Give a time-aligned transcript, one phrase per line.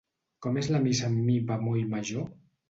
[0.45, 2.27] Com és la missa en mi bemoll major?